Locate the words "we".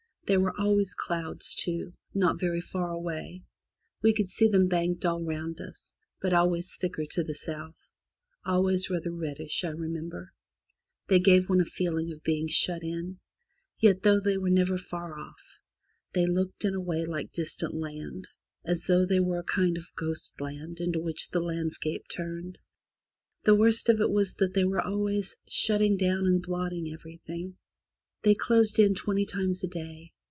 4.01-4.13